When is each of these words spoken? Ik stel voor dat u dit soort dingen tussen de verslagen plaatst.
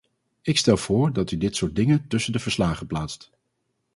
Ik 0.41 0.57
stel 0.57 0.77
voor 0.77 1.13
dat 1.13 1.31
u 1.31 1.37
dit 1.37 1.55
soort 1.55 1.75
dingen 1.75 2.07
tussen 2.07 2.33
de 2.33 2.39
verslagen 2.39 2.87
plaatst. 2.87 3.31